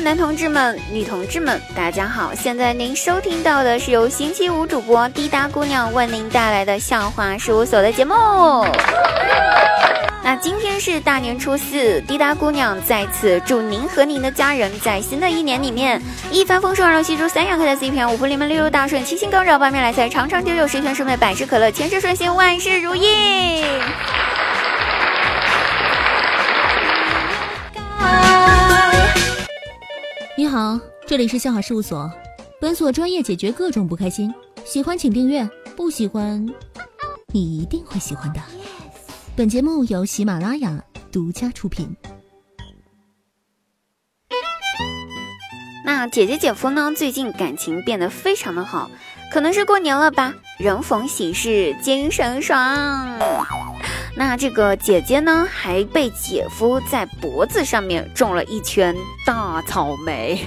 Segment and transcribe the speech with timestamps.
[0.00, 2.34] 男同志们、女同志们，大家好！
[2.34, 8.14] 现在您收听到的是由星期五主播滴答姑娘为您带来的笑话事务所的节目。
[10.22, 16.00] 那今天是大年初四，滴答姑娘在此祝您和您的家人在新的一年里面
[16.30, 23.64] 一帆风顺、二龙戏珠、三阳开泰、四平五福临门、六六大顺、七星高照、八面来财、长长久久、十全十美、百事可乐、千事顺心、万事如意。
[30.46, 30.78] 你好，
[31.08, 32.08] 这里是笑话事务所，
[32.60, 34.32] 本所专业解决各种不开心。
[34.64, 36.46] 喜欢请订阅，不喜欢
[37.32, 38.40] 你一定会喜欢的。
[39.34, 41.92] 本节目由喜马拉雅独家出品。
[45.84, 46.92] 那姐姐姐夫呢？
[46.96, 48.88] 最近感情变得非常的好，
[49.32, 53.18] 可能是过年了吧，人逢喜事精神爽。
[54.18, 60.42] 那这个姐姐呢，还被姐夫在脖子上面种了一圈大草莓。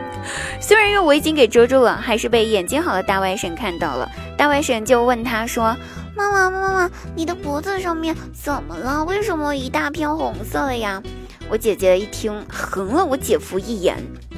[0.60, 4.10] 虽然用围巾给遮住了，还是被眼睛好的大外甥看到了。
[4.36, 5.74] 大外甥就问他说
[6.14, 9.02] ：“妈妈，妈妈，你的脖子上面怎么了？
[9.04, 11.02] 为什么一大片红色的呀？”
[11.48, 13.96] 我姐姐一听，横了我姐夫一眼，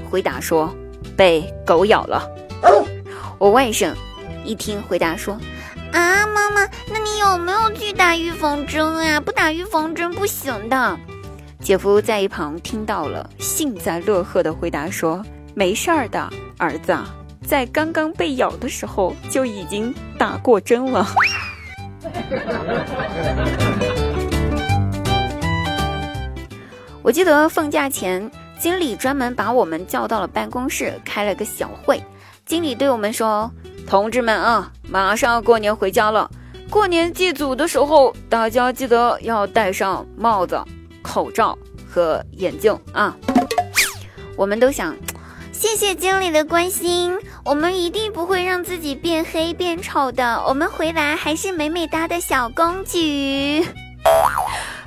[0.08, 0.72] 回答说
[1.16, 2.22] ：“被狗咬了。”
[3.38, 3.92] 我外甥
[4.44, 5.36] 一听，回答说。
[5.92, 9.20] 啊，妈妈，那你有没有去打预防针啊？
[9.20, 10.98] 不打预防针不行的。
[11.60, 16.96] 姐夫在一旁听到了，幸灾乐祸的回答说：“没事儿的，儿子，
[17.44, 21.06] 在刚刚被咬的时候就已经打过针了。
[27.02, 32.00] ”我记得放假前，经理专门把我们叫到了办公室，开了个小会。
[32.46, 33.50] 经理对我们说。
[33.88, 36.30] 同志们啊，马上要过年回家了。
[36.68, 40.62] 过年祭祖的时候，大家记得要戴上帽子、
[41.00, 41.56] 口罩
[41.88, 43.16] 和眼镜啊。
[44.36, 44.94] 我们都想，
[45.52, 50.44] 谢谢经理的关心，我们一定不会让自己变黑变丑的。
[50.46, 53.64] 我们回来还是美美哒的小公举。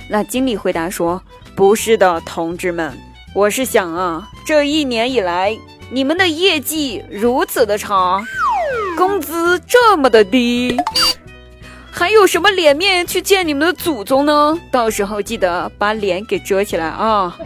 [0.07, 1.19] 那经理回答说
[1.57, 2.95] ：“不是的，同志们，
[3.33, 5.57] 我是想啊，这一年以来，
[5.89, 8.23] 你们的业绩如此的差。”
[8.97, 10.77] 工资这么的低，
[11.91, 14.57] 还有什么脸面去见你们的祖宗呢？
[14.71, 17.37] 到时候记得把脸给遮起来啊！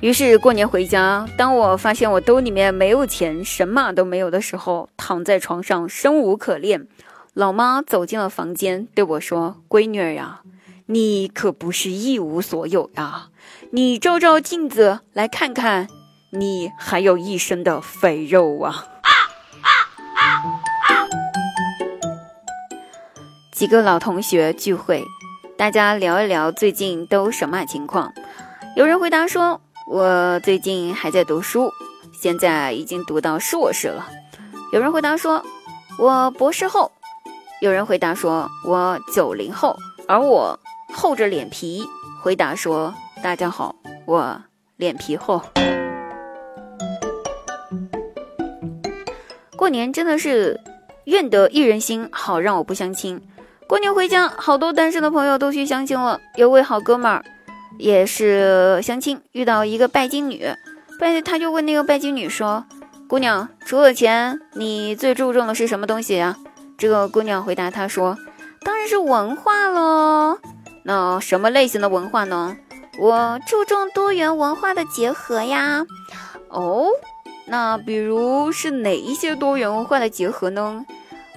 [0.00, 6.86] 于是过年回家，当我发现我兜里面没有钱，什么都没有的时候，躺在床上生无可恋。
[7.34, 10.40] 老妈走进了房间，对我说：“闺女儿呀，
[10.86, 13.28] 你可不是一无所有呀，
[13.72, 15.88] 你照照镜子来看看。”
[16.30, 18.84] 你还有一身的肥肉啊！
[23.50, 25.02] 几个老同学聚会，
[25.56, 28.12] 大家聊一聊最近都什么情况。
[28.76, 31.72] 有人回答说：“我最近还在读书，
[32.12, 34.06] 现在已经读到硕士了。”
[34.74, 35.42] 有人回答说
[35.98, 36.92] ：“我博士后。”
[37.62, 39.74] 有人回答说：“我九零后。”
[40.06, 40.60] 而我
[40.94, 41.86] 厚着脸皮
[42.22, 43.74] 回答说：“大家好，
[44.04, 44.42] 我
[44.76, 45.42] 脸皮厚。”
[49.58, 50.60] 过年真的是
[51.06, 53.20] 愿得一人心，好让我不相亲。
[53.66, 56.20] 过年回家，好多单身的朋友都去相亲了。
[56.36, 57.24] 有位好哥们儿
[57.76, 60.48] 也是相亲，遇到一个拜金女，
[61.00, 62.64] 拜他就问那个拜金女说
[63.10, 66.36] ：“姑娘，除了钱，你最注重的是什么东西呀？”
[66.78, 68.16] 这个姑娘回答他说
[68.64, 70.38] ：“当然是文化喽。
[70.84, 72.56] 那什么类型的文化呢？
[73.00, 75.84] 我注重多元文化的结合呀。”
[76.48, 76.86] 哦。
[77.48, 80.84] 那比如是哪一些多元文化的结合呢？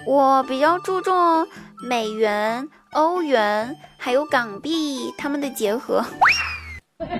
[0.06, 1.48] 我比较注重
[1.88, 6.04] 美元、欧元还有港币它们的结合。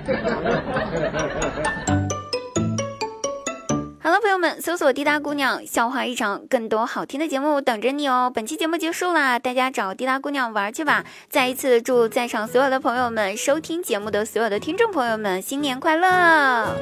[4.00, 8.30] 好了，朋友们，搜索“滴答姑娘笑话一场”，更多好听的节目等着你哦。
[8.34, 11.04] 本期节目结束啦，大家找滴答姑娘玩去吧。
[11.30, 16.76] 再一次祝在场所有的朋友们、收听节目的所有的听众朋友们新年快乐！